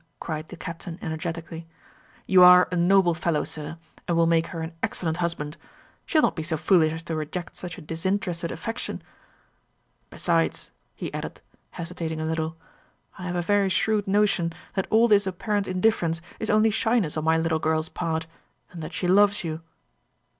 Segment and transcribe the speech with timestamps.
[0.19, 1.67] cried the Captain energetically.
[2.25, 3.77] "You are a noble fellow, sir,
[4.07, 5.57] and will make her an excellent husband.
[6.07, 9.03] She will not be so foolish as to reject such a disinterested affection.
[10.09, 12.57] Besides," he added, hesitating a little,
[13.19, 17.23] "I have a very shrewd notion that all this apparent indifference is only shyness on
[17.23, 18.25] my little girl's part,
[18.71, 19.61] and that she loves you."